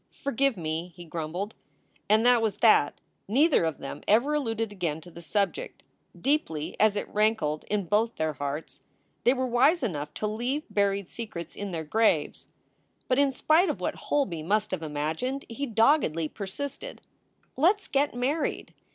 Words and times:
"Forgive 0.15 0.57
me!" 0.57 0.91
he 0.95 1.05
grumbled. 1.05 1.53
And 2.09 2.25
that 2.25 2.41
was 2.41 2.55
that. 2.55 2.99
Neither 3.27 3.65
of 3.65 3.77
them 3.77 4.01
ever 4.07 4.33
alluded 4.33 4.71
again 4.71 4.99
to 5.01 5.11
the 5.11 5.21
subject. 5.21 5.83
Deeply 6.19 6.75
as 6.79 6.95
it 6.95 7.07
rankled 7.13 7.65
in 7.65 7.85
both 7.85 8.15
their 8.15 8.33
hearts, 8.33 8.81
they 9.25 9.33
were 9.35 9.45
wise 9.45 9.83
enough 9.83 10.11
to 10.15 10.25
leave 10.25 10.63
buried 10.71 11.07
secrets 11.07 11.55
in 11.55 11.69
their 11.69 11.83
graves. 11.83 12.47
364 13.09 13.11
SOULS 13.11 13.11
FOR 13.11 13.13
SALE 13.13 13.15
But 13.15 13.19
in 13.19 13.31
spite 13.31 13.69
of 13.71 13.79
what 13.79 14.03
Holby 14.07 14.41
must 14.41 14.71
have 14.71 14.81
imagined, 14.81 15.45
he 15.47 15.67
doggedly 15.67 16.27
persisted: 16.27 17.01
"Let 17.55 17.75
s 17.77 17.87
get 17.87 18.15
married." 18.15 18.73